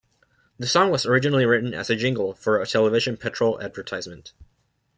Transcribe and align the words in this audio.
The 0.57 0.65
song 0.65 0.89
was 0.89 1.05
originally 1.05 1.45
written 1.45 1.75
as 1.75 1.91
a 1.91 1.95
jingle 1.95 2.33
for 2.33 2.59
a 2.59 2.65
television 2.65 3.17
petrol 3.17 3.61
advertisement. 3.61 4.33